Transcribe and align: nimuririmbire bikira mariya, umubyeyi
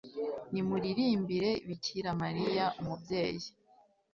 nimuririmbire 0.51 1.51
bikira 1.67 2.09
mariya, 2.21 2.65
umubyeyi 2.79 3.47